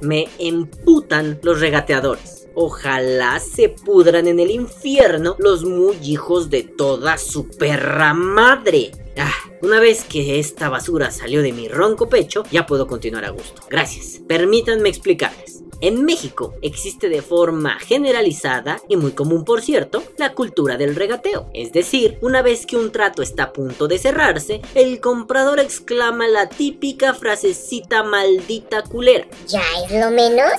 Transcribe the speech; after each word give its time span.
Me 0.00 0.28
emputan 0.38 1.38
los 1.42 1.60
regateadores. 1.60 2.48
Ojalá 2.54 3.38
se 3.38 3.68
pudran 3.68 4.26
en 4.26 4.40
el 4.40 4.50
infierno 4.50 5.36
los 5.38 5.64
muy 5.64 5.96
hijos 6.02 6.50
de 6.50 6.62
toda 6.62 7.16
su 7.16 7.48
perra 7.48 8.12
madre. 8.12 8.90
Ah, 9.16 9.32
una 9.62 9.80
vez 9.80 10.04
que 10.04 10.38
esta 10.38 10.68
basura 10.68 11.10
salió 11.10 11.42
de 11.42 11.52
mi 11.52 11.68
ronco 11.68 12.08
pecho, 12.08 12.42
ya 12.50 12.66
puedo 12.66 12.86
continuar 12.86 13.24
a 13.24 13.30
gusto. 13.30 13.62
Gracias. 13.68 14.20
Permítanme 14.26 14.88
explicarles. 14.88 15.59
En 15.82 16.04
México 16.04 16.54
existe 16.60 17.08
de 17.08 17.22
forma 17.22 17.78
generalizada 17.80 18.80
y 18.86 18.96
muy 18.96 19.12
común 19.12 19.46
por 19.46 19.62
cierto 19.62 20.02
la 20.18 20.34
cultura 20.34 20.76
del 20.76 20.94
regateo. 20.94 21.48
Es 21.54 21.72
decir, 21.72 22.18
una 22.20 22.42
vez 22.42 22.66
que 22.66 22.76
un 22.76 22.92
trato 22.92 23.22
está 23.22 23.44
a 23.44 23.52
punto 23.52 23.88
de 23.88 23.98
cerrarse, 23.98 24.60
el 24.74 25.00
comprador 25.00 25.58
exclama 25.58 26.28
la 26.28 26.50
típica 26.50 27.14
frasecita 27.14 28.02
maldita 28.02 28.82
culera. 28.82 29.26
¿Ya 29.48 29.62
es 29.82 29.90
lo 29.92 30.10
menos? 30.10 30.52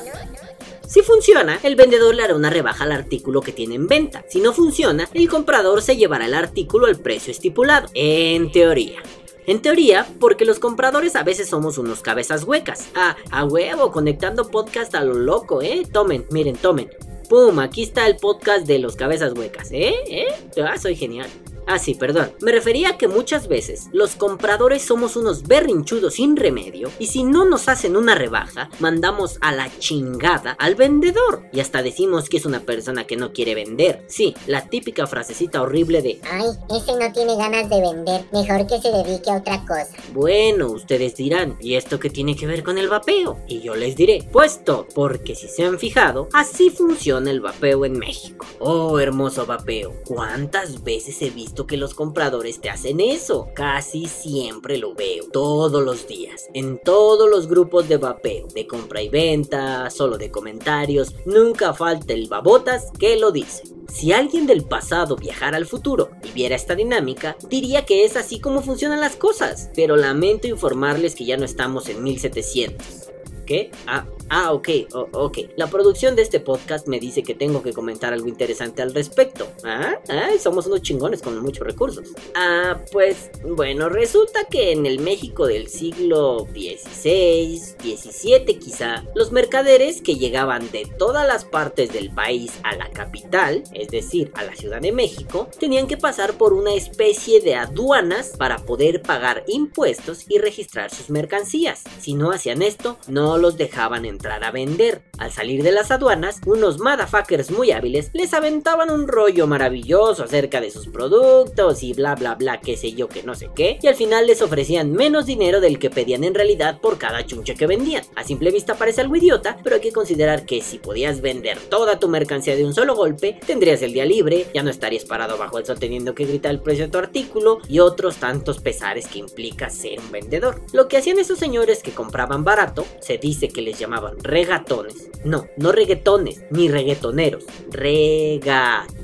Si 0.87 1.03
funciona, 1.03 1.57
el 1.63 1.77
vendedor 1.77 2.15
le 2.15 2.23
hará 2.23 2.35
una 2.35 2.49
rebaja 2.49 2.83
al 2.83 2.91
artículo 2.91 3.41
que 3.41 3.53
tiene 3.53 3.75
en 3.75 3.87
venta. 3.87 4.25
Si 4.27 4.41
no 4.41 4.51
funciona, 4.51 5.07
el 5.13 5.29
comprador 5.29 5.81
se 5.81 5.95
llevará 5.95 6.25
el 6.25 6.33
artículo 6.33 6.87
al 6.87 6.97
precio 6.97 7.31
estipulado. 7.31 7.87
En 7.93 8.51
teoría. 8.51 9.01
En 9.51 9.61
teoría, 9.61 10.07
porque 10.21 10.45
los 10.45 10.59
compradores 10.59 11.17
a 11.17 11.23
veces 11.23 11.49
somos 11.49 11.77
unos 11.77 12.01
cabezas 12.01 12.45
huecas. 12.45 12.87
Ah, 12.95 13.17
a 13.31 13.43
huevo, 13.43 13.91
conectando 13.91 14.49
podcast 14.49 14.95
a 14.95 15.03
lo 15.03 15.13
loco, 15.13 15.61
¿eh? 15.61 15.85
Tomen, 15.91 16.25
miren, 16.31 16.55
tomen. 16.55 16.89
¡Pum! 17.27 17.59
Aquí 17.59 17.83
está 17.83 18.07
el 18.07 18.15
podcast 18.15 18.65
de 18.65 18.79
los 18.79 18.95
cabezas 18.95 19.33
huecas, 19.33 19.69
¿eh? 19.73 19.93
¿Eh? 20.07 20.27
Ah, 20.65 20.77
soy 20.77 20.95
genial. 20.95 21.29
Ah, 21.67 21.79
sí, 21.79 21.95
perdón. 21.95 22.31
Me 22.41 22.51
refería 22.51 22.89
a 22.89 22.97
que 22.97 23.07
muchas 23.07 23.47
veces 23.47 23.87
los 23.91 24.15
compradores 24.15 24.81
somos 24.81 25.15
unos 25.15 25.43
berrinchudos 25.43 26.15
sin 26.15 26.35
remedio 26.35 26.89
y 26.99 27.07
si 27.07 27.23
no 27.23 27.45
nos 27.45 27.67
hacen 27.69 27.95
una 27.95 28.15
rebaja, 28.15 28.69
mandamos 28.79 29.37
a 29.41 29.51
la 29.51 29.69
chingada 29.79 30.51
al 30.59 30.75
vendedor 30.75 31.43
y 31.53 31.59
hasta 31.59 31.81
decimos 31.83 32.29
que 32.29 32.37
es 32.37 32.45
una 32.45 32.61
persona 32.61 33.05
que 33.05 33.15
no 33.15 33.31
quiere 33.31 33.55
vender. 33.55 34.03
Sí, 34.07 34.35
la 34.47 34.67
típica 34.67 35.07
frasecita 35.07 35.61
horrible 35.61 36.01
de 36.01 36.19
Ay, 36.29 36.47
ese 36.69 36.93
no 36.97 37.11
tiene 37.13 37.35
ganas 37.35 37.69
de 37.69 37.81
vender, 37.81 38.25
mejor 38.31 38.67
que 38.67 38.81
se 38.81 38.91
dedique 38.91 39.29
a 39.29 39.37
otra 39.37 39.59
cosa. 39.61 39.91
Bueno, 40.13 40.67
ustedes 40.67 41.15
dirán, 41.15 41.57
¿y 41.61 41.75
esto 41.75 41.99
qué 41.99 42.09
tiene 42.09 42.35
que 42.35 42.47
ver 42.47 42.63
con 42.63 42.77
el 42.77 42.89
vapeo? 42.89 43.39
Y 43.47 43.61
yo 43.61 43.75
les 43.75 43.95
diré, 43.95 44.27
puesto, 44.31 44.87
porque 44.93 45.35
si 45.35 45.47
se 45.47 45.63
han 45.63 45.79
fijado, 45.79 46.27
así 46.33 46.69
funciona 46.69 47.31
el 47.31 47.41
vapeo 47.41 47.85
en 47.85 47.97
México. 47.97 48.45
Oh, 48.59 48.99
hermoso 48.99 49.45
vapeo, 49.45 49.93
¿cuántas 50.05 50.83
veces 50.83 51.21
he 51.21 51.29
visto 51.29 51.50
que 51.53 51.77
los 51.77 51.93
compradores 51.93 52.61
te 52.61 52.69
hacen 52.69 52.99
eso. 52.99 53.49
Casi 53.53 54.05
siempre 54.05 54.77
lo 54.77 54.93
veo, 54.93 55.25
todos 55.31 55.83
los 55.83 56.07
días, 56.07 56.47
en 56.53 56.79
todos 56.79 57.29
los 57.29 57.47
grupos 57.47 57.87
de 57.87 57.97
vapeo, 57.97 58.47
de 58.47 58.65
compra 58.67 59.01
y 59.01 59.09
venta, 59.09 59.89
solo 59.89 60.17
de 60.17 60.31
comentarios, 60.31 61.15
nunca 61.25 61.73
falta 61.73 62.13
el 62.13 62.27
babotas 62.27 62.91
que 62.97 63.17
lo 63.17 63.31
dice. 63.31 63.63
Si 63.91 64.13
alguien 64.13 64.47
del 64.47 64.63
pasado 64.63 65.17
viajara 65.17 65.57
al 65.57 65.65
futuro 65.65 66.11
y 66.23 66.31
viera 66.31 66.55
esta 66.55 66.75
dinámica, 66.75 67.35
diría 67.49 67.85
que 67.85 68.05
es 68.05 68.15
así 68.15 68.39
como 68.39 68.61
funcionan 68.61 69.01
las 69.01 69.17
cosas, 69.17 69.69
pero 69.75 69.97
lamento 69.97 70.47
informarles 70.47 71.13
que 71.13 71.25
ya 71.25 71.35
no 71.35 71.43
estamos 71.43 71.89
en 71.89 72.01
1700. 72.01 73.11
¿Qué? 73.45 73.71
Ah, 73.87 74.05
Ah, 74.33 74.53
ok, 74.53 74.69
ok. 75.11 75.39
La 75.57 75.67
producción 75.67 76.15
de 76.15 76.21
este 76.21 76.39
podcast 76.39 76.87
me 76.87 77.01
dice 77.01 77.21
que 77.21 77.35
tengo 77.35 77.61
que 77.61 77.73
comentar 77.73 78.13
algo 78.13 78.29
interesante 78.29 78.81
al 78.81 78.93
respecto. 78.93 79.45
Ah, 79.65 79.99
Ay, 80.07 80.39
somos 80.39 80.67
unos 80.67 80.81
chingones 80.81 81.21
con 81.21 81.37
muchos 81.41 81.67
recursos. 81.67 82.07
Ah, 82.33 82.79
pues 82.93 83.29
bueno, 83.43 83.89
resulta 83.89 84.45
que 84.45 84.71
en 84.71 84.85
el 84.85 84.99
México 85.01 85.47
del 85.47 85.67
siglo 85.67 86.47
XVI, 86.53 87.57
XVII 87.81 88.57
quizá, 88.57 89.03
los 89.15 89.33
mercaderes 89.33 90.01
que 90.01 90.15
llegaban 90.15 90.71
de 90.71 90.85
todas 90.97 91.27
las 91.27 91.43
partes 91.43 91.91
del 91.91 92.09
país 92.09 92.53
a 92.63 92.73
la 92.77 92.89
capital, 92.89 93.63
es 93.73 93.89
decir, 93.89 94.31
a 94.35 94.45
la 94.45 94.55
Ciudad 94.55 94.79
de 94.79 94.93
México, 94.93 95.49
tenían 95.59 95.87
que 95.87 95.97
pasar 95.97 96.35
por 96.35 96.53
una 96.53 96.73
especie 96.73 97.41
de 97.41 97.55
aduanas 97.55 98.29
para 98.37 98.59
poder 98.59 99.01
pagar 99.01 99.43
impuestos 99.49 100.23
y 100.29 100.37
registrar 100.37 100.89
sus 100.89 101.09
mercancías. 101.09 101.83
Si 101.99 102.13
no 102.13 102.31
hacían 102.31 102.61
esto, 102.61 102.97
no 103.09 103.37
los 103.37 103.57
dejaban 103.57 104.05
entrar 104.05 104.20
a 104.29 104.51
vender. 104.51 105.01
Al 105.17 105.31
salir 105.31 105.63
de 105.63 105.71
las 105.71 105.91
aduanas, 105.91 106.41
unos 106.45 106.79
motherfuckers 106.79 107.51
muy 107.51 107.71
hábiles 107.71 108.11
les 108.13 108.33
aventaban 108.33 108.89
un 108.89 109.07
rollo 109.07 109.47
maravilloso 109.47 110.23
acerca 110.23 110.61
de 110.61 110.71
sus 110.71 110.87
productos 110.87 111.83
y 111.83 111.93
bla 111.93 112.15
bla 112.15 112.35
bla, 112.35 112.59
qué 112.59 112.77
sé 112.77 112.93
yo, 112.93 113.07
que 113.07 113.23
no 113.23 113.35
sé 113.35 113.49
qué, 113.55 113.79
y 113.81 113.87
al 113.87 113.95
final 113.95 114.27
les 114.27 114.41
ofrecían 114.41 114.91
menos 114.91 115.25
dinero 115.25 115.59
del 115.59 115.79
que 115.79 115.89
pedían 115.89 116.23
en 116.23 116.35
realidad 116.35 116.79
por 116.79 116.97
cada 116.97 117.25
chunche 117.25 117.55
que 117.55 117.67
vendían. 117.67 118.03
A 118.15 118.23
simple 118.23 118.51
vista 118.51 118.75
parece 118.75 119.01
algo 119.01 119.15
idiota, 119.15 119.57
pero 119.63 119.75
hay 119.75 119.81
que 119.81 119.91
considerar 119.91 120.45
que 120.45 120.61
si 120.61 120.77
podías 120.77 121.21
vender 121.21 121.57
toda 121.69 121.99
tu 121.99 122.07
mercancía 122.07 122.55
de 122.55 122.65
un 122.65 122.73
solo 122.73 122.95
golpe, 122.95 123.39
tendrías 123.45 123.81
el 123.81 123.93
día 123.93 124.05
libre, 124.05 124.47
ya 124.53 124.63
no 124.63 124.69
estarías 124.69 125.05
parado 125.05 125.37
bajo 125.37 125.57
el 125.57 125.65
sol 125.65 125.79
teniendo 125.79 126.15
que 126.15 126.25
gritar 126.25 126.51
el 126.51 126.61
precio 126.61 126.85
de 126.85 126.91
tu 126.91 126.97
artículo 126.97 127.59
y 127.67 127.79
otros 127.79 128.17
tantos 128.17 128.59
pesares 128.59 129.07
que 129.07 129.19
implica 129.19 129.69
ser 129.69 129.99
un 129.99 130.11
vendedor. 130.11 130.61
Lo 130.73 130.87
que 130.87 130.97
hacían 130.97 131.19
esos 131.19 131.39
señores 131.39 131.81
que 131.83 131.91
compraban 131.91 132.43
barato, 132.43 132.85
se 133.01 133.17
dice 133.17 133.47
que 133.49 133.61
les 133.61 133.79
llamaban 133.79 134.00
regatones. 134.23 135.09
No, 135.23 135.47
no 135.57 135.71
reggaetones, 135.71 136.43
ni 136.49 136.67
reggaetoneros. 136.67 137.45
Regatones 137.69 139.01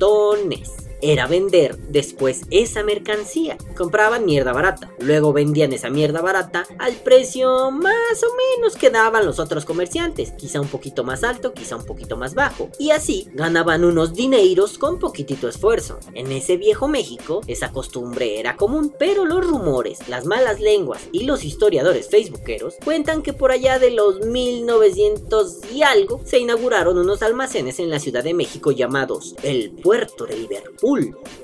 era 1.02 1.28
vender 1.28 1.78
después 1.78 2.42
esa 2.50 2.84
mercancía. 2.84 3.58
Compraban 3.76 4.26
mierda 4.26 4.54
barata, 4.54 4.92
luego 5.00 5.34
vendían 5.34 5.74
esa 5.74 5.90
mierda 5.90 6.22
barata 6.22 6.66
al 6.80 6.96
precio 6.96 7.72
más 7.72 8.24
o 8.24 8.58
menos 8.58 8.76
que 8.76 8.90
daban 8.90 9.26
los 9.26 9.40
otros 9.40 9.66
comerciantes, 9.66 10.32
quizá 10.32 10.62
un 10.62 10.68
poquito 10.68 11.04
más 11.04 11.24
alto, 11.24 11.54
quizá 11.54 11.76
un 11.76 11.86
poquito 11.86 12.18
más 12.18 12.34
bajo, 12.34 12.70
y 12.80 12.92
así 12.92 13.28
ganaban 13.34 13.84
unos 13.84 14.14
dineros 14.14 14.78
con 14.78 15.00
poquitito 15.00 15.48
esfuerzo. 15.48 16.00
En 16.14 16.32
ese 16.32 16.58
viejo 16.58 16.88
México 16.88 17.42
esa 17.48 17.72
costumbre 17.72 18.40
era 18.40 18.56
común, 18.56 18.94
pero 18.98 19.26
los 19.26 19.46
rumores, 19.46 20.08
las 20.08 20.26
malas 20.26 20.60
lenguas 20.60 21.02
y 21.12 21.24
los 21.24 21.44
historiadores 21.44 22.10
facebookeros 22.10 22.76
cuentan 22.84 23.22
que 23.22 23.34
por 23.34 23.52
allá 23.52 23.80
de 23.80 23.92
los 23.92 24.26
1900 24.26 25.72
y 25.74 25.84
algo 25.84 26.22
se 26.26 26.40
inauguraron 26.40 26.98
unos 26.98 27.22
almacenes 27.22 27.80
en 27.80 27.90
la 27.90 28.00
Ciudad 28.00 28.24
de 28.24 28.34
México 28.34 28.72
llamados 28.72 29.36
el 29.44 29.72
Puerto 29.72 30.26
de 30.26 30.38
Liverpool 30.38 30.87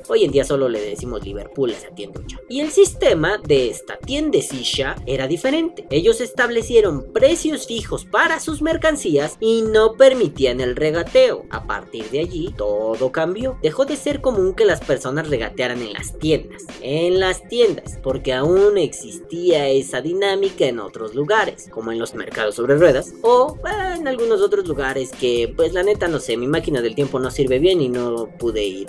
Hoy 0.07 0.23
en 0.23 0.31
día 0.31 0.45
solo 0.45 0.69
le 0.69 0.79
decimos 0.79 1.25
Liverpool 1.25 1.71
a 1.71 1.73
esa 1.73 1.89
tienducha. 1.89 2.39
Y 2.47 2.61
el 2.61 2.71
sistema 2.71 3.37
de 3.37 3.69
esta 3.69 3.97
tiendecilla 3.97 4.95
era 5.05 5.27
diferente. 5.27 5.85
Ellos 5.89 6.21
establecieron 6.21 7.11
precios 7.11 7.67
fijos 7.67 8.05
para 8.05 8.39
sus 8.39 8.61
mercancías 8.61 9.35
y 9.41 9.63
no 9.63 9.95
permitían 9.95 10.61
el 10.61 10.77
regateo. 10.77 11.43
A 11.49 11.67
partir 11.67 12.09
de 12.09 12.19
allí, 12.19 12.53
todo 12.55 13.11
cambió. 13.11 13.57
Dejó 13.61 13.85
de 13.85 13.97
ser 13.97 14.21
común 14.21 14.53
que 14.53 14.63
las 14.63 14.79
personas 14.79 15.27
regatearan 15.27 15.81
en 15.81 15.91
las 15.91 16.17
tiendas. 16.19 16.63
En 16.81 17.19
las 17.19 17.45
tiendas, 17.49 17.99
porque 18.01 18.31
aún 18.31 18.77
existía 18.77 19.67
esa 19.67 19.99
dinámica 19.99 20.65
en 20.65 20.79
otros 20.79 21.15
lugares, 21.15 21.67
como 21.69 21.91
en 21.91 21.99
los 21.99 22.15
mercados 22.15 22.55
sobre 22.55 22.77
ruedas 22.77 23.13
o 23.23 23.57
en 23.97 24.07
algunos 24.07 24.41
otros 24.41 24.67
lugares 24.67 25.11
que, 25.11 25.51
pues 25.53 25.73
la 25.73 25.83
neta, 25.83 26.07
no 26.07 26.19
sé, 26.19 26.37
mi 26.37 26.47
máquina 26.47 26.81
del 26.81 26.95
tiempo 26.95 27.19
no 27.19 27.29
sirve 27.29 27.59
bien 27.59 27.81
y 27.81 27.89
no 27.89 28.29
pude 28.37 28.63
ir 28.63 28.87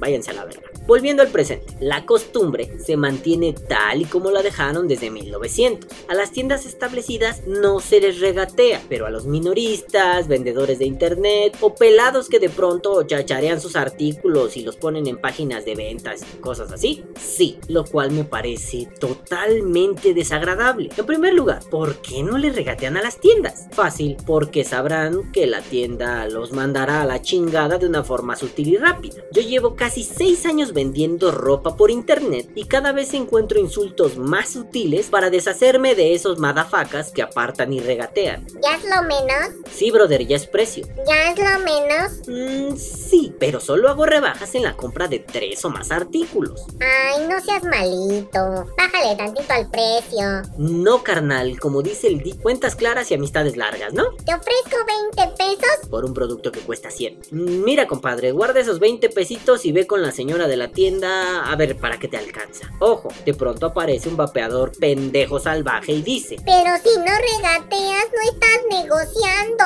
váyanse 0.00 0.30
a 0.30 0.34
la 0.34 0.44
verga. 0.46 0.69
Volviendo 0.86 1.22
al 1.22 1.28
presente, 1.28 1.74
la 1.80 2.04
costumbre 2.04 2.78
se 2.84 2.96
mantiene 2.96 3.52
tal 3.52 4.02
y 4.02 4.04
como 4.06 4.30
la 4.30 4.42
dejaron 4.42 4.88
desde 4.88 5.10
1900. 5.10 5.88
A 6.08 6.14
las 6.14 6.32
tiendas 6.32 6.66
establecidas 6.66 7.46
no 7.46 7.80
se 7.80 8.00
les 8.00 8.20
regatea, 8.20 8.82
pero 8.88 9.06
a 9.06 9.10
los 9.10 9.26
minoristas, 9.26 10.26
vendedores 10.26 10.78
de 10.78 10.86
internet 10.86 11.56
o 11.60 11.74
pelados 11.74 12.28
que 12.28 12.40
de 12.40 12.48
pronto 12.48 13.02
chacharean 13.04 13.60
sus 13.60 13.76
artículos 13.76 14.56
y 14.56 14.62
los 14.62 14.76
ponen 14.76 15.06
en 15.06 15.20
páginas 15.20 15.64
de 15.64 15.74
ventas 15.74 16.22
y 16.22 16.38
cosas 16.38 16.72
así, 16.72 17.04
sí, 17.20 17.58
lo 17.68 17.84
cual 17.84 18.10
me 18.10 18.24
parece 18.24 18.88
totalmente 18.98 20.14
desagradable. 20.14 20.90
En 20.96 21.06
primer 21.06 21.34
lugar, 21.34 21.62
¿por 21.70 21.96
qué 21.96 22.22
no 22.22 22.38
le 22.38 22.50
regatean 22.50 22.96
a 22.96 23.02
las 23.02 23.20
tiendas? 23.20 23.68
Fácil, 23.72 24.16
porque 24.26 24.64
sabrán 24.64 25.30
que 25.32 25.46
la 25.46 25.60
tienda 25.60 26.26
los 26.28 26.52
mandará 26.52 27.02
a 27.02 27.06
la 27.06 27.22
chingada 27.22 27.78
de 27.78 27.86
una 27.86 28.02
forma 28.02 28.36
sutil 28.36 28.68
y 28.68 28.76
rápida. 28.76 29.22
Yo 29.32 29.42
llevo 29.42 29.76
casi 29.76 30.02
6 30.02 30.46
años 30.46 30.69
vendiendo 30.72 31.30
ropa 31.30 31.76
por 31.76 31.90
internet 31.90 32.50
y 32.54 32.64
cada 32.64 32.92
vez 32.92 33.14
encuentro 33.14 33.58
insultos 33.58 34.16
más 34.16 34.50
sutiles 34.50 35.06
para 35.06 35.30
deshacerme 35.30 35.94
de 35.94 36.14
esos 36.14 36.38
madafacas 36.38 37.12
que 37.12 37.22
apartan 37.22 37.72
y 37.72 37.80
regatean. 37.80 38.46
¿Ya 38.62 38.76
es 38.76 38.84
lo 38.84 39.02
menos? 39.02 39.50
Sí, 39.70 39.90
brother, 39.90 40.26
ya 40.26 40.36
es 40.36 40.46
precio. 40.46 40.86
¿Ya 41.06 41.32
es 41.32 41.38
lo 41.38 41.64
menos? 41.64 42.28
Mm, 42.28 42.76
sí, 42.76 43.34
pero 43.38 43.60
solo 43.60 43.88
hago 43.88 44.06
rebajas 44.06 44.54
en 44.54 44.62
la 44.62 44.76
compra 44.76 45.08
de 45.08 45.18
tres 45.18 45.64
o 45.64 45.70
más 45.70 45.90
artículos. 45.90 46.66
Ay, 46.80 47.26
no 47.28 47.40
seas 47.40 47.64
malito. 47.64 48.66
Bájale 48.76 49.16
tantito 49.16 49.52
al 49.52 49.70
precio. 49.70 50.42
No, 50.58 51.02
carnal, 51.02 51.58
como 51.58 51.82
dice 51.82 52.08
el 52.08 52.20
di, 52.20 52.32
cuentas 52.32 52.76
claras 52.76 53.10
y 53.10 53.14
amistades 53.14 53.56
largas, 53.56 53.92
¿no? 53.92 54.10
Te 54.24 54.34
ofrezco 54.34 54.76
20 55.16 55.36
pesos 55.36 55.88
por 55.90 56.04
un 56.04 56.14
producto 56.14 56.52
que 56.52 56.60
cuesta 56.60 56.90
100. 56.90 57.20
Mira, 57.30 57.86
compadre, 57.86 58.32
guarda 58.32 58.60
esos 58.60 58.78
20 58.78 59.08
pesitos 59.10 59.64
y 59.64 59.72
ve 59.72 59.86
con 59.86 60.02
la 60.02 60.12
señora 60.12 60.46
de 60.48 60.56
la 60.56 60.59
tienda 60.68 61.50
a 61.50 61.56
ver 61.56 61.76
para 61.76 61.98
qué 61.98 62.08
te 62.08 62.16
alcanza. 62.16 62.70
Ojo, 62.78 63.08
de 63.24 63.34
pronto 63.34 63.66
aparece 63.66 64.08
un 64.08 64.16
vapeador 64.16 64.72
pendejo 64.78 65.38
salvaje 65.40 65.92
y 65.92 66.02
dice, 66.02 66.36
Pero 66.44 66.70
si 66.82 66.96
no 66.98 67.04
regateas, 67.04 68.04
no 68.14 68.30
estás 68.30 68.60
negociando. 68.70 69.64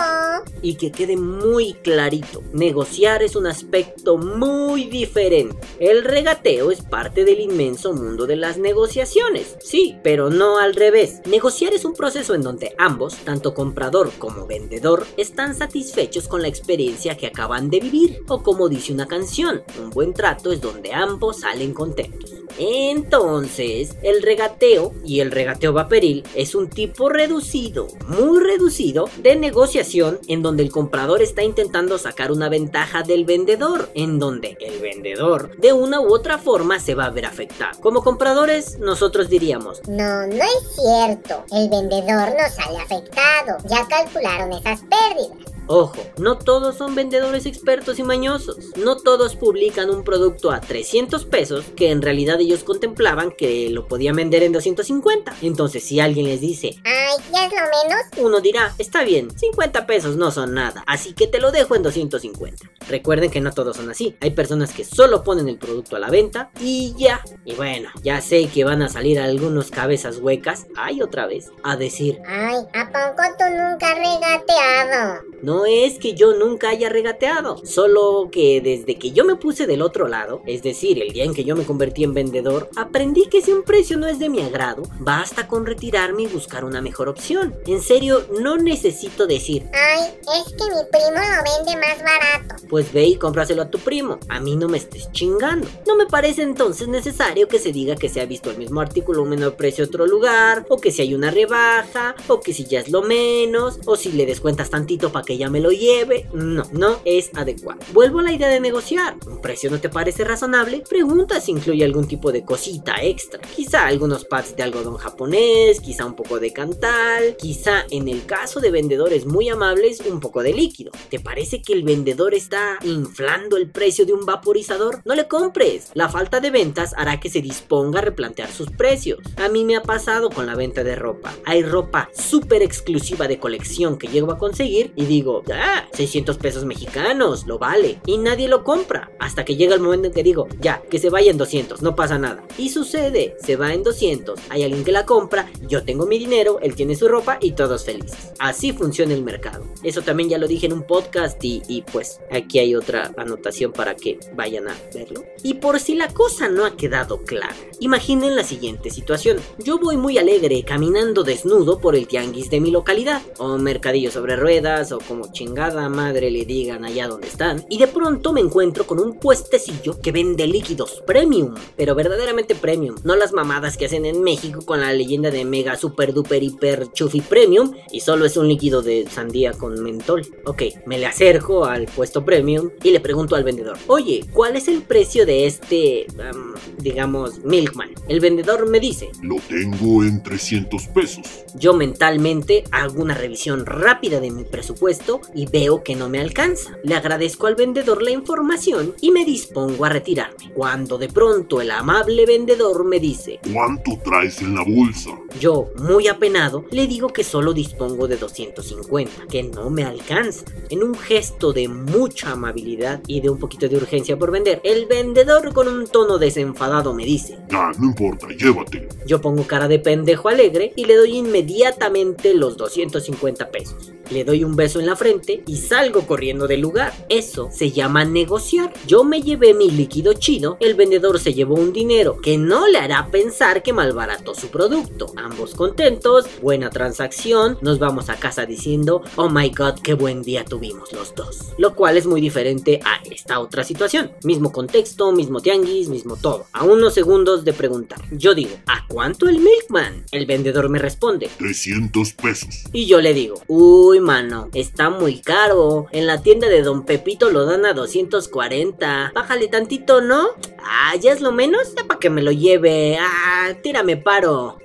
y 0.62 0.75
que 0.76 0.91
quede 0.93 1.17
muy 1.17 1.75
clarito, 1.75 2.43
negociar 2.52 3.23
es 3.23 3.37
un 3.37 3.46
aspecto 3.46 4.17
muy 4.17 4.85
diferente. 4.85 5.56
El 5.79 6.05
regateo 6.05 6.70
es 6.70 6.81
parte 6.82 7.25
del 7.25 7.41
inmenso 7.41 7.93
mundo 7.93 8.26
de 8.26 8.37
las 8.37 8.58
negociaciones, 8.58 9.56
sí, 9.61 9.96
pero 10.02 10.31
no 10.31 10.58
al 10.58 10.75
revés. 10.75 11.20
Negociar 11.26 11.75
es 11.75 11.85
un 11.85 11.94
proceso 11.94 12.35
en 12.35 12.43
donde 12.43 12.75
ambos, 12.79 13.17
tanto 13.25 13.55
comprador 13.55 14.11
como 14.19 14.46
vendedor, 14.46 15.06
están 15.17 15.55
satisfechos 15.55 16.29
con 16.29 16.43
la 16.43 16.49
experiencia 16.49 17.17
que 17.17 17.26
acaban 17.26 17.70
de 17.70 17.81
vivir, 17.81 18.23
o 18.29 18.43
como 18.43 18.69
dice 18.69 18.93
una 18.93 19.06
canción, 19.06 19.62
un 19.82 19.91
buen 19.91 20.14
trato 20.14 20.52
es 20.52 20.61
donde 20.61 20.84
ambos 20.93 21.41
salen 21.41 21.73
contentos. 21.73 22.35
Entonces, 22.59 23.97
el 24.03 24.23
regateo 24.23 24.93
y 25.05 25.21
el 25.21 25.33
regateo 25.33 25.73
vaporil 25.73 26.25
es 26.35 26.55
un 26.55 26.71
tipo 26.71 27.09
reducido, 27.09 27.89
muy 28.07 28.41
reducido, 28.41 29.09
de 29.19 29.35
negociación 29.37 30.21
en 30.29 30.43
donde 30.43 30.63
el 30.63 30.71
comprador 30.71 31.21
está 31.21 31.43
intentando 31.43 31.99
sacar 31.99 32.31
una 32.31 32.49
ventaja 32.49 33.03
del 33.03 33.25
vendedor, 33.25 33.91
en 33.95 34.19
donde 34.19 34.57
el 34.61 34.81
vendedor 34.81 35.57
de 35.59 35.73
una 35.73 36.01
u 36.01 36.15
otra 36.15 36.39
forma 36.39 36.79
se 36.79 36.95
va 36.95 37.07
a 37.07 37.11
ver 37.11 37.27
afectado. 37.27 37.81
Como 37.81 38.05
compradores, 38.05 38.79
nosotros 38.79 39.29
diríamos, 39.29 39.81
No, 39.89 40.27
no 40.27 40.35
es 40.35 40.77
cierto. 40.77 41.45
El 41.51 41.69
vendedor 41.69 42.29
no 42.31 42.49
sale 42.55 42.79
afectado. 42.79 43.59
Ya 43.69 43.87
calcularon 43.89 44.53
esas 44.53 44.81
pérdidas. 44.83 45.54
Ojo, 45.67 45.97
no 46.19 46.37
todos 46.37 46.77
son 46.77 46.95
vendedores 46.95 47.47
expertos 47.47 47.99
y 47.99 48.03
mañosos. 48.03 48.59
No 48.77 48.97
todos 48.97 49.35
publican 49.35 49.89
un 49.89 50.05
producto 50.05 50.51
a 50.51 50.61
300 50.61 51.25
pesos 51.25 51.65
que 51.75 51.91
en 51.91 52.03
realidad 52.03 52.39
ellos 52.41 52.65
contemplaban 52.65 53.31
que 53.31 53.71
lo 53.71 53.87
podían 53.89 54.17
vender 54.17 54.43
en 54.43 54.53
250. 54.53 55.35
Entonces, 55.41 55.83
si 55.83 56.01
alguien 56.01 56.27
les 56.27 56.41
dice, 56.43 56.75
Ay, 56.85 57.17
ya 57.33 57.47
es 57.47 57.53
lo 57.53 57.61
menos. 57.61 58.05
uno 58.19 58.41
dirá, 58.41 58.75
está 58.79 59.05
bien, 59.05 59.31
50 59.39 59.87
pesos 59.87 60.17
no 60.17 60.31
son 60.31 60.53
nada, 60.55 60.85
así 60.87 61.15
que 61.15 61.27
te 61.27 61.41
lo 61.41 61.51
dejo 61.51 61.75
en 61.77 61.83
250. 61.83 62.71
Recuerden 62.89 63.31
que 63.31 63.41
no 63.41 63.53
todos 63.53 63.77
son 63.79 63.91
así. 63.91 64.17
Hay 64.21 64.31
personas 64.33 64.73
que 64.75 64.85
solo 64.85 65.25
ponen 65.25 65.49
el 65.49 65.57
producto 65.59 65.97
a 65.97 65.99
la 65.99 66.11
venta 66.11 66.51
y 66.61 66.95
ya. 66.99 67.23
Y 67.47 67.55
bueno, 67.55 67.89
ya 68.03 68.21
sé 68.21 68.49
que 68.49 68.65
van 68.65 68.83
a 68.83 68.91
salir 68.91 69.19
algunos 69.19 69.71
cabezas 69.71 70.19
huecas, 70.19 70.67
ay 70.77 71.01
otra 71.01 71.27
vez, 71.27 71.51
a 71.63 71.77
decir, 71.77 72.19
Ay, 72.27 72.57
¿a 72.75 72.87
poco 72.87 73.23
tú 73.39 73.45
nunca 73.51 73.95
regateado? 73.95 75.23
No 75.43 75.54
es 75.65 75.99
que 75.99 76.15
yo 76.15 76.35
nunca 76.35 76.71
haya 76.71 76.89
regateado, 76.89 77.65
solo 77.65 78.29
que 78.33 78.61
desde 78.61 78.99
que 78.99 79.12
yo 79.12 79.25
me 79.25 79.37
puse 79.37 79.67
del 79.67 79.83
otro 79.83 80.09
lado, 80.09 80.43
es 80.47 80.62
decir, 80.62 81.01
el 81.01 81.12
día 81.12 81.25
en 81.25 81.35
que 81.35 81.45
yo 81.45 81.55
me 81.56 81.65
convertí 81.65 82.05
en 82.05 82.15
vendedor, 82.15 82.69
aprendí 82.77 83.27
que 83.31 83.41
si 83.43 83.53
un 83.53 83.62
precio 83.62 83.97
no 83.97 84.09
es 84.09 84.19
de 84.19 84.29
mi 84.29 84.41
agrado, 84.43 84.83
basta 84.99 85.47
con 85.47 85.67
retirarme 85.67 86.23
y 86.23 86.27
buscar 86.27 86.65
una 86.65 86.81
mejor 86.81 87.09
opción. 87.09 87.55
En 87.67 87.81
serio, 87.81 88.25
no 88.41 88.56
necesito 88.56 89.27
decir, 89.27 89.67
Ay, 89.73 90.15
es 90.23 90.53
que 90.53 90.65
mi 90.65 90.83
primo 90.91 91.21
lo 91.21 91.65
vende 91.65 91.87
más 91.87 91.99
barato. 92.03 92.67
pues 92.69 92.93
ve 92.93 93.05
y 93.06 93.17
cómpraselo 93.17 93.62
a 93.62 93.71
tu 93.71 93.79
primo, 93.79 94.19
a 94.29 94.41
mí 94.41 94.56
no 94.56 94.69
me 94.69 94.79
estés 94.79 95.11
chingando. 95.12 95.69
No 95.87 95.97
me 95.97 96.06
parece 96.06 96.43
entonces 96.43 96.89
necesario 96.89 97.49
que 97.49 97.59
se 97.59 97.73
diga 97.73 97.95
que 97.97 98.09
se 98.09 98.21
ha 98.21 98.27
visto 98.27 98.51
el 98.51 98.59
mismo 98.59 98.81
artículo 98.81 99.21
a 99.21 99.23
un 99.25 99.31
menor 99.31 99.55
precio 99.56 99.85
en 99.85 99.89
otro 99.89 100.06
lugar, 100.06 100.67
o 100.69 100.79
que 100.79 100.91
si 100.91 101.03
hay 101.03 101.15
una 101.15 101.31
rebaja, 101.31 102.15
o 102.29 102.41
que 102.41 102.53
si 102.53 102.65
ya 102.65 102.81
es 102.81 102.89
lo 102.89 103.03
menos, 103.03 103.79
o 103.85 103.97
si 103.97 104.12
le 104.12 104.27
descuentas 104.27 104.71
tantito 104.71 105.12
para 105.12 105.25
que 105.25 105.37
ya 105.37 105.44
me 105.50 105.61
lo 105.61 105.70
lleve. 105.70 106.26
No, 106.32 106.64
no 106.73 107.00
es 107.05 107.31
adecuado. 107.35 107.81
Vuelvo 107.93 108.20
a 108.20 108.23
la 108.23 108.32
idea 108.32 108.49
de 108.49 108.61
negociar. 108.61 109.17
¿Un 109.26 109.41
precio 109.41 109.70
no 109.70 109.81
te 109.81 109.88
parece 109.88 110.25
razonable? 110.25 110.82
Pregunta 110.88 111.41
si 111.41 111.52
incluye 111.52 111.85
algún 111.85 112.06
tipo 112.06 112.32
de 112.32 112.44
cosita 112.44 113.02
extra. 113.02 113.41
Quizá 113.41 113.87
algunos 113.87 114.25
pads 114.25 114.56
de 114.56 114.62
algodón 114.62 114.96
japonés, 114.96 115.81
quizá 115.81 116.05
un 116.06 116.14
poco 116.14 116.38
de 116.41 116.52
cantal, 116.52 117.37
quizá 117.38 117.85
en 117.91 118.08
el 118.08 118.26
caso 118.26 118.61
de 118.61 118.70
vendedores 118.70 119.26
muy 119.26 119.49
amables, 119.49 120.00
un 120.00 120.20
poco 120.20 120.43
de 120.43 120.52
líquido. 120.52 120.93
¿Te 121.11 121.20
parece 121.20 121.62
que 121.62 121.73
el 121.73 121.82
vendedor 121.82 122.35
está 122.35 122.79
inflando 122.82 123.56
el 123.56 123.70
precio 123.70 124.06
de 124.06 124.12
un 124.12 124.25
vaporizador? 124.25 125.02
No 125.05 125.14
le 125.14 125.29
compres. 125.29 125.91
La 125.94 126.08
falta 126.08 126.41
de 126.41 126.50
ventas 126.50 126.94
hará 126.96 127.20
que 127.20 127.31
se 127.31 127.41
disponga 127.41 128.00
a 128.00 128.02
replantear 128.02 128.50
sus 128.50 128.70
precios. 128.70 129.19
A 129.37 129.49
mí 129.49 129.64
me 129.64 129.76
ha 129.76 129.82
pasado 129.82 130.31
con 130.31 130.46
la 130.46 130.55
venta 130.55 130.85
de 130.85 130.96
ropa. 130.96 131.35
Hay 131.44 131.62
ropa 131.62 132.08
súper 132.14 132.62
exclusiva 132.62 133.29
de 133.29 133.38
colección 133.38 133.99
que 133.99 134.08
llego 134.08 134.32
a 134.32 134.38
conseguir 134.38 134.93
y 134.96 135.06
ah, 135.53 135.89
600 135.93 136.37
pesos 136.39 136.65
mexicanos, 136.65 137.47
lo 137.47 137.59
vale. 137.59 138.01
Y 138.07 138.19
nadie 138.19 138.49
lo 138.49 138.65
compra. 138.65 139.11
Hasta 139.19 139.45
que 139.45 139.57
llega 139.57 139.75
el 139.75 139.81
momento 139.81 140.09
en 140.09 140.15
que 140.15 140.23
digo, 140.23 140.49
ya, 140.61 140.83
que 140.91 140.99
se 140.99 141.11
vaya 141.11 141.31
en 141.31 141.39
200, 141.39 141.83
no 141.83 141.97
pasa 141.97 142.19
nada. 142.19 142.45
Y 142.59 142.69
sucede, 142.69 143.37
se 143.41 143.57
va 143.57 143.73
en 143.73 143.83
200, 143.83 144.39
hay 144.51 144.63
alguien 144.63 144.85
que 144.85 144.93
la 144.93 145.07
compra, 145.07 145.51
yo 145.69 145.85
tengo 145.85 146.07
mi 146.07 146.19
dinero, 146.19 146.59
él 146.61 146.75
tiene 146.75 146.97
su 146.97 147.09
ropa 147.09 147.39
y 147.41 147.53
todos 147.53 147.85
felices. 147.85 148.33
Así 148.39 148.73
funciona 148.73 149.15
el 149.15 149.23
mercado. 149.23 149.65
Eso 149.83 150.03
también 150.03 150.29
ya 150.29 150.39
lo 150.39 150.49
dije 150.49 150.67
en 150.67 150.73
un 150.73 150.83
podcast 150.83 151.43
y, 151.45 151.63
y 151.69 151.83
pues 151.83 152.21
aquí 152.31 152.59
hay 152.59 152.75
otra 152.75 153.13
anotación 153.17 153.73
para 153.73 153.95
que 153.95 154.19
vayan 154.35 154.69
a 154.69 154.77
verlo. 154.93 155.25
Y 155.43 155.55
por 155.55 155.81
si 155.81 155.95
la 155.95 156.09
cosa 156.09 156.49
no 156.49 156.65
ha 156.65 156.77
quedado 156.77 157.23
clara, 157.23 157.55
imaginen 157.81 158.37
la 158.37 158.45
siguiente 158.45 158.91
situación. 158.91 159.39
Yo 159.59 159.79
voy 159.79 159.97
muy 159.97 160.19
alegre 160.19 160.63
caminando 160.65 161.25
desnudo 161.25 161.79
por 161.79 161.97
el 161.97 162.07
tianguis 162.07 162.51
de 162.51 162.61
mi 162.61 162.71
localidad, 162.71 163.23
o 163.39 163.59
mercadillo 163.59 164.11
sobre 164.11 164.37
ruedas, 164.37 164.93
o 164.93 164.99
como 164.99 165.24
chingada 165.32 165.88
madre 165.88 166.31
le 166.31 166.44
digan 166.44 166.85
allá 166.85 167.09
donde 167.09 167.29
están, 167.29 167.65
y 167.69 167.79
de 167.79 167.87
pronto 167.87 168.32
me 168.32 168.41
encuentro 168.41 168.87
con 168.87 169.00
un 169.00 169.19
puestecillo 169.19 170.00
que 170.00 170.12
vende 170.12 170.47
líquidos 170.47 171.03
premium, 171.06 171.55
pero 171.76 171.94
verdaderamente 171.94 172.55
premium, 172.55 172.97
no 173.05 173.17
las 173.17 173.32
mamadas 173.32 173.76
que 173.76 173.87
hacen 173.87 174.05
en 174.06 174.23
México 174.23 174.61
con 174.65 174.81
la 174.81 174.93
leyenda 174.93 175.31
de 175.31 175.44
mega 175.44 175.76
super 175.76 176.12
duper 176.12 176.43
hiper 176.43 176.93
chufi 176.93 177.21
premium 177.21 177.73
y 177.93 178.00
solo 178.00 178.25
es 178.25 178.37
un 178.37 178.49
líquido 178.49 178.82
de 178.82 179.06
sandía 179.11 179.53
con 179.53 179.82
mentol. 179.82 180.26
Ok, 180.44 180.62
me 180.87 180.99
le 180.99 181.06
acerco 181.06 181.65
al 181.65 181.87
puesto 181.87 182.25
premium 182.25 182.70
y 182.82 182.91
le 182.91 183.00
pregunto 183.00 183.37
al 183.37 183.44
vendedor, 183.44 183.77
oye, 183.87 184.25
¿cuál 184.32 184.56
es 184.56 184.69
el 184.69 184.82
precio 184.82 185.27
de 185.27 185.47
este, 185.47 186.06
am, 186.23 186.55
digamos, 186.79 187.44
Milkman? 187.44 187.91
El 188.09 188.20
vendedor 188.20 188.69
me 188.69 188.81
dice, 188.81 189.11
Lo 189.23 189.37
tengo 189.49 190.03
en 190.05 190.23
300 190.23 190.87
pesos. 190.88 191.27
yo 191.55 191.75
mentalmente 191.75 192.65
hago 192.70 193.03
una 193.03 193.15
revisión 193.15 193.67
rápida 193.67 194.20
de 194.20 194.31
mi 194.31 194.44
presupuesto 194.44 195.14
y 195.35 195.47
veo 195.47 195.83
que 195.83 195.95
no 195.95 196.09
me 196.09 196.21
alcanza. 196.21 196.77
Le 196.83 196.95
agradezco 196.95 197.47
al 197.47 197.55
vendedor 197.55 198.03
la 198.03 198.11
información 198.11 198.95
y 199.01 199.11
me 199.11 199.25
dispongo 199.25 199.85
a 199.85 199.89
retirarme. 199.89 200.53
Cuando 200.55 200.99
de 200.99 201.09
pronto 201.09 201.61
el 201.61 201.71
amable 201.71 202.27
vendedor 202.27 202.85
me 202.85 203.01
dice, 203.01 203.41
¿Cuánto 203.53 203.99
traes 204.05 204.41
en 204.43 204.55
la 204.55 204.63
bolsa? 204.65 205.11
yo, 205.41 205.69
muy 205.79 206.09
apenado, 206.09 206.65
le 206.71 206.87
digo 206.87 207.09
que 207.09 207.25
solo 207.25 207.53
dispongo 207.53 208.06
de 208.09 208.17
250, 208.17 209.27
que 209.29 209.43
no 209.43 209.71
me 209.71 209.85
alcanza. 209.85 210.44
En 210.71 210.83
un 210.83 210.94
gesto 210.94 211.53
de 211.53 211.69
mucha 211.69 212.33
amabilidad 212.33 213.01
y 213.06 213.21
de 213.21 213.31
un 213.31 213.39
poquito 213.39 213.69
de 213.69 213.77
urgencia 213.77 214.19
por 214.19 214.31
vender, 214.31 214.61
el 214.65 214.87
vendedor 214.87 215.53
con 215.53 215.69
un 215.69 215.87
tono 215.87 216.19
desenfadado 216.19 216.94
me 216.94 217.05
dice, 217.05 217.39
Ya, 217.51 217.71
no 217.79 217.87
importa, 217.87 218.29
llévatelo. 218.29 218.89
yo 219.06 219.21
pongo 219.21 219.44
cara 219.47 219.69
de 219.69 219.79
pendejo 219.79 220.29
alegre 220.29 220.73
y 220.77 220.85
le 220.85 220.97
doy 220.97 221.17
inmediatamente 221.17 222.35
los 222.35 222.56
250 222.56 223.51
pesos. 223.51 223.93
Le 224.11 224.25
doy 224.25 224.44
un 224.44 224.56
beso 224.56 224.81
en 224.81 224.87
la 224.87 224.96
frente 224.96 225.43
y 225.46 225.56
salgo 225.56 226.06
corriendo 226.06 226.46
del 226.46 226.61
lugar. 226.61 226.93
Eso 227.08 227.49
se 227.53 227.70
llama 227.70 228.05
negociar. 228.05 228.73
Yo 228.87 229.05
me 229.05 229.23
llevé 229.23 229.55
mi 229.55 229.70
líquido 229.70 230.15
chino, 230.15 230.56
el 230.61 230.75
vendedor 230.75 231.19
se 231.19 231.34
llevó 231.34 231.55
un 231.55 231.73
dinero 231.73 232.19
que 232.20 232.39
no 232.39 232.69
le 232.69 232.79
hará 232.79 233.08
pensar 233.11 233.63
que 233.63 233.73
malbarató 233.73 234.34
su 234.34 234.49
producto. 234.49 235.13
Ambos 235.17 235.55
contentos, 235.55 236.27
buena 236.43 236.70
transacción, 236.70 237.58
nos 237.63 237.79
vamos 237.79 238.08
a 238.08 238.17
casa 238.17 238.46
diciendo, 238.46 239.03
oh 239.17 239.29
my 239.29 239.49
god, 239.51 239.81
qué 239.82 239.94
buen 239.94 240.23
día 240.23 240.44
tuvimos 240.44 240.93
los 240.93 241.15
dos. 241.15 241.53
Lo 241.58 241.75
cual 241.75 241.96
es 241.96 242.06
muy 242.06 242.20
diferente 242.20 242.81
a 242.84 243.01
esta 243.11 243.41
otra 243.41 243.65
situación. 243.65 244.13
Mismo 244.23 244.53
contexto, 244.53 245.13
mismo 245.13 245.41
tianguis, 245.41 245.89
mismo 245.89 246.17
todo. 246.17 246.46
A 246.53 246.65
unos 246.65 246.94
segundos 246.94 247.44
de 247.44 247.53
preguntar. 247.53 248.01
Yo 248.11 248.34
digo, 248.34 248.56
¿a 248.67 248.87
cuánto 248.87 249.29
el 249.29 249.39
Milkman? 249.39 250.05
El 250.13 250.27
vendedor 250.27 250.69
me 250.69 250.79
responde. 250.79 251.31
300 251.39 252.13
pesos. 252.15 252.65
Y 252.73 252.87
yo 252.87 253.01
le 253.01 253.15
digo, 253.15 253.41
uy 253.46 253.94
mano, 254.01 254.48
está 254.55 254.91
muy 254.91 255.20
caro. 255.20 255.86
En 255.93 256.06
la 256.06 256.22
tienda 256.22 256.48
de 256.48 256.63
Don 256.63 256.84
Pepito 256.84 257.31
lo 257.31 257.44
dan 257.44 257.67
a 257.67 257.72
240. 257.72 259.13
Bájale 259.15 259.48
tantito, 259.48 260.01
¿no? 260.01 260.29
Ah, 260.63 260.94
ya 260.96 261.13
es 261.13 261.20
lo 261.20 261.32
menos. 261.32 261.74
¿Ya 261.74 261.84
para 261.84 262.01
que 262.01 262.10
me 262.10 262.22
lo 262.22 262.32
lleve. 262.32 262.96
Ah, 262.98 263.53
tírame 263.63 263.96
paro. 263.96 264.58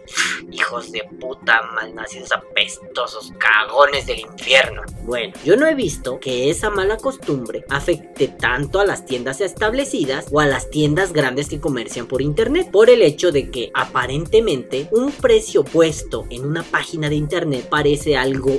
Hijos 0.52 0.92
de 0.92 1.04
puta, 1.20 1.62
malnacidos 1.76 2.32
apestosos, 2.32 3.32
cagones 3.38 4.08
del 4.08 4.20
infierno. 4.20 4.82
Bueno, 5.04 5.34
yo 5.44 5.56
no 5.56 5.68
he 5.68 5.76
visto 5.76 6.20
que 6.20 6.50
esa 6.50 6.72
mala 6.72 6.98
costumbre 6.98 7.64
afecte 7.70 8.28
tanto 8.28 8.80
a 8.80 8.86
las 8.86 9.06
tiendas 9.06 9.42
establecidas 9.42 10.28
o 10.32 10.40
a 10.40 10.48
las 10.48 10.72
tiendas 10.72 11.14
grandes 11.14 11.50
que 11.50 11.60
comercian 11.60 12.08
por 12.08 12.24
internet, 12.24 12.72
por 12.72 12.90
el 12.90 13.04
hecho 13.04 13.32
de 13.32 13.52
que 13.52 13.70
aparentemente 13.76 14.88
un 14.92 15.12
precio 15.12 15.64
puesto 15.64 16.26
en 16.32 16.46
una 16.46 16.64
página 16.64 17.10
de 17.10 17.16
internet 17.16 17.68
parece 17.70 18.18
algo 18.18 18.52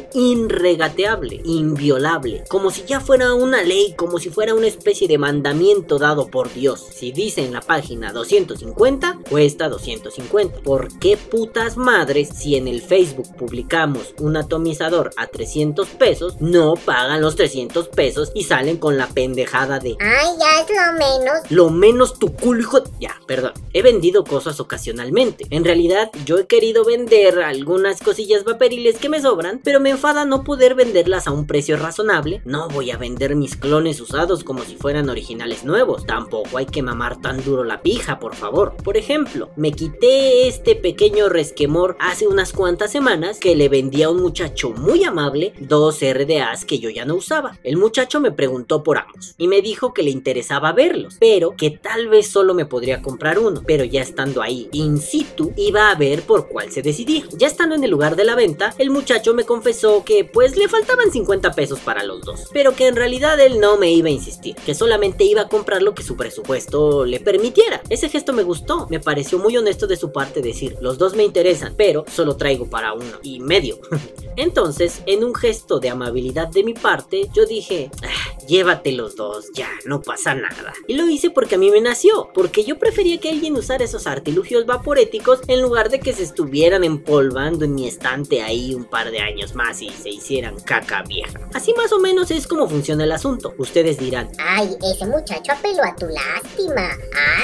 irregateable, 0.61 1.41
inviolable, 1.45 2.45
como 2.49 2.71
si 2.71 2.85
ya 2.85 3.01
fuera 3.01 3.35
una 3.35 3.63
ley, 3.63 3.95
como 3.97 4.19
si 4.19 4.31
fuera 4.31 4.55
una 4.55 4.67
especie 4.67 5.09
de 5.09 5.19
mandamiento 5.19 5.99
dado 5.99 6.29
por 6.29 6.53
Dios. 6.53 6.87
Si 6.93 7.13
dice 7.13 7.45
en 7.45 7.53
la 7.53 7.61
página 7.61 8.13
250, 8.13 9.21
cuesta 9.29 9.69
250. 9.69 10.61
¿Por 10.63 10.99
qué 10.99 11.17
putas 11.17 11.77
madres 11.77 12.29
si 12.35 12.57
en 12.57 12.69
el 12.69 12.83
Facebook 12.83 13.35
publicamos 13.37 14.15
un 14.19 14.37
atomizador 14.37 15.11
a 15.17 15.27
300 15.27 15.89
pesos, 15.89 16.41
no 16.41 16.75
pagan 16.75 17.21
los 17.21 17.37
300 17.37 17.89
pesos 17.89 18.31
y 18.35 18.45
salen 18.45 18.77
con 18.77 18.97
la 18.97 19.09
pendejada 19.09 19.79
de... 19.79 19.97
Ay, 20.01 20.29
ya 20.39 20.61
es 20.61 20.69
lo 20.69 20.93
menos. 20.93 21.51
Lo 21.51 21.71
menos 21.71 22.19
tu 22.19 22.35
culo, 22.35 22.61
hijo... 22.61 22.79
Ya, 23.01 23.17
perdón. 23.27 23.53
He 23.73 23.83
vendido 23.83 24.25
cosas 24.25 24.61
ocasionalmente. 24.61 25.47
En 25.51 25.65
realidad, 25.65 26.11
yo 26.25 26.39
he 26.39 26.47
querido 26.47 26.85
vender 26.85 27.41
algunas 27.41 28.01
cosillas 28.01 28.45
vaporiles 28.45 28.99
que 28.99 29.09
me 29.09 29.23
sobran, 29.23 29.61
pero 29.63 29.81
me 29.81 29.91
enfada 29.91 30.25
no 30.25 30.45
poder 30.45 30.50
venderlas 30.57 31.27
a 31.27 31.31
un 31.31 31.47
precio 31.47 31.77
razonable. 31.77 32.43
No 32.45 32.69
voy 32.69 32.91
a 32.91 32.97
vender 32.97 33.37
mis 33.37 33.57
clones 33.57 34.01
usados 34.01 34.45
como 34.45 34.65
si 34.65 34.77
fueran 34.77 35.09
originales 35.09 35.65
nuevos. 35.65 36.07
Tampoco 36.07 36.59
hay 36.59 36.67
que 36.67 36.83
mamar 36.83 37.21
tan 37.21 37.43
duro 37.45 37.65
la 37.65 37.83
pija, 37.83 38.19
por 38.19 38.35
favor. 38.35 38.75
Por 38.83 38.97
ejemplo, 38.97 39.51
me 39.57 39.73
quité 39.73 40.49
este 40.49 40.77
pequeño 40.77 41.29
resquemor 41.29 41.97
hace 42.01 42.27
unas 42.27 42.53
cuantas 42.53 42.91
semanas 42.91 43.39
que 43.39 43.55
le 43.55 43.69
vendí 43.69 44.03
a 44.03 44.11
un 44.11 44.21
muchacho 44.21 44.71
muy 44.71 45.05
amable 45.05 45.53
dos 45.59 46.01
RDAs 46.01 46.65
que 46.65 46.79
yo 46.79 46.91
ya 46.91 47.05
no 47.05 47.17
usaba. 47.17 47.59
El 47.63 47.77
muchacho 47.77 48.21
me 48.21 48.33
preguntó 48.33 48.83
por 48.83 48.99
ambos 48.99 49.35
y 49.39 49.49
me 49.49 49.63
dijo 49.63 49.93
que 49.95 50.03
le 50.03 50.11
interesaba 50.11 50.73
verlos, 50.73 51.17
pero 51.21 51.57
que 51.57 51.71
tal 51.71 52.09
vez 52.09 52.29
solo 52.29 52.55
me 52.55 52.67
podría 52.67 53.03
comprar 53.03 53.39
uno, 53.39 53.63
pero 53.67 53.85
ya 53.85 54.03
estando 54.03 54.43
ahí 54.43 54.69
in 54.73 54.99
situ 54.99 55.53
iba 55.57 55.91
a 55.91 55.95
ver 55.95 56.23
por 56.23 56.49
cuál 56.49 56.71
se 56.71 56.83
decidía. 56.83 57.25
Ya 57.37 57.47
estando 57.47 57.75
en 57.75 57.85
el 57.85 57.91
lugar 57.91 58.17
de 58.17 58.25
la 58.25 58.35
venta, 58.35 58.75
el 58.79 58.91
muchacho 58.91 59.35
me 59.35 59.45
confesó 59.45 60.05
que 60.05 60.25
pues 60.25 60.40
le 60.41 60.69
faltaban 60.69 61.11
50 61.11 61.53
pesos 61.53 61.81
para 61.81 62.03
los 62.05 62.23
dos, 62.23 62.49
pero 62.53 62.75
que 62.75 62.87
en 62.89 62.97
realidad 62.97 63.39
él 63.41 63.61
no 63.61 63.77
me 63.77 63.93
iba 63.93 64.09
a 64.09 64.13
insistir, 64.13 64.57
que 64.57 64.75
solamente 64.75 65.25
iba 65.25 65.43
a 65.43 65.49
comprar 65.49 65.83
lo 65.83 65.95
que 65.95 66.03
su 66.03 66.17
presupuesto 66.17 67.05
le 67.05 67.21
permitiera. 67.21 67.83
Ese 67.91 68.09
gesto 68.09 68.33
me 68.33 68.43
gustó, 68.43 68.87
me 68.89 69.01
pareció 69.01 69.39
muy 69.39 69.57
honesto 69.57 69.87
de 69.87 69.97
su 69.97 70.13
parte 70.13 70.41
decir, 70.41 70.77
los 70.81 70.99
dos 70.99 71.15
me 71.15 71.25
interesan, 71.25 71.75
pero 71.77 72.05
solo 72.11 72.37
traigo 72.37 72.67
para 72.67 72.95
uno 72.95 73.19
y 73.23 73.41
medio. 73.41 73.79
Entonces, 74.37 75.03
en 75.07 75.25
un 75.25 75.35
gesto 75.35 75.81
de 75.81 75.91
amabilidad 75.91 76.49
de 76.49 76.65
mi 76.65 76.75
parte, 76.75 77.29
yo 77.35 77.45
dije, 77.45 77.91
ah, 78.03 78.39
llévate 78.51 78.91
los 78.91 79.15
dos, 79.15 79.53
ya, 79.55 79.69
no 79.85 80.03
pasa 80.03 80.35
nada. 80.35 80.73
Y 80.89 80.95
lo 80.95 81.09
hice 81.09 81.31
porque 81.31 81.55
a 81.55 81.59
mí 81.59 81.71
me 81.71 81.81
nació, 81.81 82.31
porque 82.35 82.65
yo 82.65 82.79
prefería 82.79 83.19
que 83.21 83.31
alguien 83.31 83.55
usara 83.55 83.85
esos 83.85 84.09
artilugios 84.09 84.67
vaporéticos 84.67 85.41
en 85.47 85.63
lugar 85.63 85.89
de 85.89 86.01
que 86.01 86.13
se 86.13 86.25
estuvieran 86.25 86.83
empolvando 86.83 87.65
en 87.65 87.77
mi 87.77 87.87
estante 87.87 88.43
ahí 88.43 88.75
un 88.75 88.85
par 88.85 89.13
de 89.13 89.21
años 89.21 89.55
más 89.55 89.81
y 89.81 89.91
se 89.91 90.11
hicieran 90.11 90.59
caca 90.61 91.03
vieja. 91.03 91.39
Así 91.55 91.73
más 91.75 91.93
o 91.93 92.01
menos 92.01 92.33
es 92.33 92.49
como 92.49 92.69
funciona 92.69 93.05
el 93.05 93.13
asunto. 93.13 93.55
Ustedes 93.57 93.99
dirán, 93.99 94.29
Ay, 94.39 94.77
ese 94.83 95.07
muchacho 95.07 95.53
apeló 95.53 95.85
a 95.85 95.95
tu 95.95 96.07
lástima. 96.07 96.91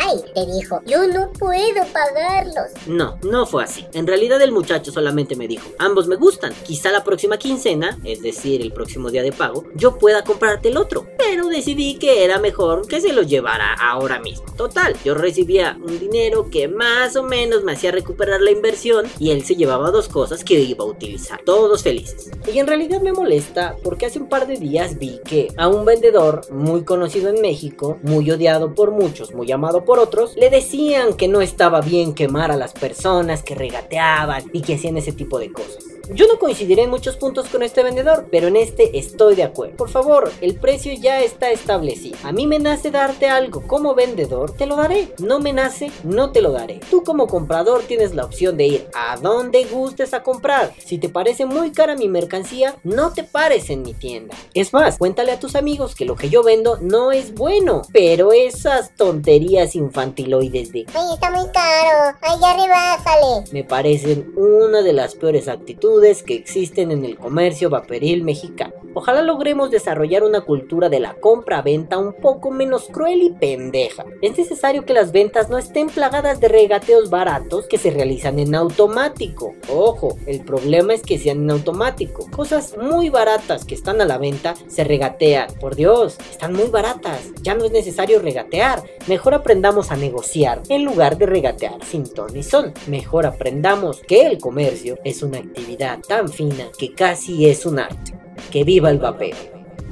Ay, 0.02 0.18
te 0.34 0.44
dijo, 0.52 0.80
yo 0.86 1.06
no 1.06 1.30
puedo 1.32 1.84
pagarlos. 1.92 2.72
No, 2.88 3.16
no 3.22 3.46
fue 3.46 3.62
así. 3.62 3.86
En 3.92 4.08
realidad 4.08 4.42
el 4.42 4.50
muchacho 4.50 4.90
solamente 4.90 5.36
me 5.36 5.46
dijo, 5.46 5.68
ambos 5.78 6.08
me 6.08 6.16
gustan. 6.16 6.52
Quizá 6.64 6.90
la 6.90 7.04
próxima 7.04 7.38
quincena, 7.38 7.96
es 8.02 8.22
decir, 8.22 8.60
el 8.60 8.72
próximo 8.72 9.10
día 9.10 9.22
de 9.22 9.30
pago, 9.30 9.64
yo 9.76 9.98
pueda 9.98 10.24
comprarte 10.24 10.68
el 10.68 10.76
otro. 10.76 10.95
Pero 11.18 11.48
decidí 11.48 11.96
que 11.96 12.24
era 12.24 12.38
mejor 12.38 12.86
que 12.86 13.00
se 13.00 13.12
lo 13.12 13.22
llevara 13.22 13.74
ahora 13.74 14.18
mismo. 14.20 14.46
Total, 14.56 14.96
yo 15.04 15.14
recibía 15.14 15.78
un 15.82 15.98
dinero 15.98 16.48
que 16.50 16.68
más 16.68 17.16
o 17.16 17.22
menos 17.22 17.64
me 17.64 17.72
hacía 17.72 17.92
recuperar 17.92 18.40
la 18.40 18.50
inversión 18.50 19.06
y 19.18 19.30
él 19.30 19.44
se 19.44 19.56
llevaba 19.56 19.90
dos 19.90 20.08
cosas 20.08 20.44
que 20.44 20.54
iba 20.54 20.84
a 20.84 20.88
utilizar. 20.88 21.40
Todos 21.44 21.82
felices. 21.82 22.30
Y 22.52 22.58
en 22.58 22.66
realidad 22.66 23.00
me 23.00 23.12
molesta 23.12 23.76
porque 23.82 24.06
hace 24.06 24.18
un 24.18 24.28
par 24.28 24.46
de 24.46 24.56
días 24.56 24.98
vi 24.98 25.20
que 25.24 25.48
a 25.56 25.68
un 25.68 25.84
vendedor 25.84 26.42
muy 26.50 26.84
conocido 26.84 27.28
en 27.28 27.40
México, 27.40 27.98
muy 28.02 28.30
odiado 28.30 28.74
por 28.74 28.90
muchos, 28.90 29.34
muy 29.34 29.50
amado 29.52 29.84
por 29.84 29.98
otros, 29.98 30.34
le 30.36 30.50
decían 30.50 31.14
que 31.14 31.28
no 31.28 31.40
estaba 31.40 31.80
bien 31.80 32.14
quemar 32.14 32.50
a 32.50 32.56
las 32.56 32.72
personas 32.72 33.42
que 33.42 33.54
regateaban 33.54 34.44
y 34.52 34.62
que 34.62 34.74
hacían 34.74 34.96
ese 34.96 35.12
tipo 35.12 35.38
de 35.38 35.52
cosas. 35.52 35.95
Yo 36.12 36.26
no 36.28 36.38
coincidiré 36.38 36.82
en 36.82 36.90
muchos 36.90 37.16
puntos 37.16 37.48
con 37.48 37.62
este 37.62 37.82
vendedor, 37.82 38.28
pero 38.30 38.46
en 38.46 38.56
este 38.56 38.98
estoy 38.98 39.34
de 39.34 39.42
acuerdo. 39.42 39.76
Por 39.76 39.88
favor, 39.90 40.30
el 40.40 40.54
precio 40.54 40.92
ya 40.92 41.20
está 41.20 41.50
establecido. 41.50 42.16
A 42.22 42.30
mí 42.32 42.46
me 42.46 42.58
nace 42.60 42.90
darte 42.90 43.26
algo 43.28 43.62
como 43.66 43.94
vendedor, 43.94 44.52
te 44.52 44.66
lo 44.66 44.76
daré. 44.76 45.08
No 45.18 45.40
me 45.40 45.52
nace, 45.52 45.90
no 46.04 46.30
te 46.30 46.42
lo 46.42 46.52
daré. 46.52 46.80
Tú 46.90 47.02
como 47.02 47.26
comprador 47.26 47.82
tienes 47.82 48.14
la 48.14 48.24
opción 48.24 48.56
de 48.56 48.66
ir 48.66 48.88
a 48.94 49.16
donde 49.16 49.64
gustes 49.64 50.14
a 50.14 50.22
comprar. 50.22 50.72
Si 50.78 50.98
te 50.98 51.08
parece 51.08 51.44
muy 51.44 51.72
cara 51.72 51.96
mi 51.96 52.08
mercancía, 52.08 52.76
no 52.84 53.12
te 53.12 53.24
pares 53.24 53.68
en 53.70 53.82
mi 53.82 53.92
tienda. 53.92 54.36
Es 54.54 54.72
más, 54.72 54.98
cuéntale 54.98 55.32
a 55.32 55.40
tus 55.40 55.56
amigos 55.56 55.94
que 55.96 56.04
lo 56.04 56.14
que 56.14 56.28
yo 56.28 56.42
vendo 56.44 56.78
no 56.80 57.10
es 57.10 57.34
bueno, 57.34 57.82
pero 57.92 58.32
esas 58.32 58.94
tonterías 58.94 59.74
infantiloides 59.74 60.70
de 60.72 60.86
Ay, 60.94 61.14
está 61.14 61.30
muy 61.30 61.48
caro. 61.50 62.16
Ay, 62.20 62.38
ya 62.40 62.54
rebásale. 62.54 63.44
me 63.52 63.64
parecen 63.64 64.32
una 64.36 64.82
de 64.82 64.92
las 64.92 65.14
peores 65.16 65.48
actitudes 65.48 65.95
que 66.00 66.34
existen 66.34 66.90
en 66.90 67.04
el 67.04 67.16
comercio 67.16 67.70
vaporil 67.70 68.22
mexicano. 68.22 68.74
Ojalá 68.94 69.22
logremos 69.22 69.70
desarrollar 69.70 70.22
una 70.22 70.42
cultura 70.42 70.88
de 70.88 71.00
la 71.00 71.14
compra-venta 71.14 71.98
un 71.98 72.12
poco 72.12 72.50
menos 72.50 72.88
cruel 72.88 73.22
y 73.22 73.30
pendeja. 73.30 74.04
Es 74.22 74.38
necesario 74.38 74.84
que 74.84 74.92
las 74.92 75.12
ventas 75.12 75.48
no 75.48 75.58
estén 75.58 75.88
plagadas 75.88 76.40
de 76.40 76.48
regateos 76.48 77.10
baratos 77.10 77.66
que 77.66 77.78
se 77.78 77.90
realizan 77.90 78.38
en 78.38 78.54
automático. 78.54 79.54
Ojo, 79.68 80.16
el 80.26 80.44
problema 80.44 80.94
es 80.94 81.02
que 81.02 81.18
sean 81.18 81.42
en 81.42 81.50
automático. 81.50 82.26
Cosas 82.30 82.76
muy 82.80 83.10
baratas 83.10 83.64
que 83.64 83.74
están 83.74 84.00
a 84.00 84.04
la 84.04 84.18
venta 84.18 84.54
se 84.68 84.84
regatean. 84.84 85.48
Por 85.60 85.76
Dios, 85.76 86.18
están 86.30 86.52
muy 86.52 86.68
baratas. 86.68 87.20
Ya 87.42 87.54
no 87.54 87.64
es 87.64 87.72
necesario 87.72 88.20
regatear. 88.20 88.82
Mejor 89.08 89.34
aprendamos 89.34 89.90
a 89.90 89.96
negociar 89.96 90.62
en 90.68 90.84
lugar 90.84 91.18
de 91.18 91.26
regatear 91.26 91.84
sin 91.84 92.04
ton 92.04 92.36
y 92.36 92.42
son. 92.42 92.72
Mejor 92.86 93.26
aprendamos 93.26 94.00
que 94.00 94.26
el 94.26 94.38
comercio 94.38 94.98
es 95.04 95.22
una 95.22 95.38
actividad 95.38 95.85
tan 95.94 96.28
fina 96.28 96.68
que 96.76 96.92
casi 96.92 97.46
es 97.46 97.64
un 97.66 97.78
arte. 97.78 98.12
Que 98.50 98.64
viva 98.64 98.90
el 98.90 98.98
vapeo. 98.98 99.36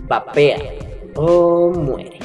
Vapea 0.08 0.58
o 1.14 1.70
muere. 1.70 2.18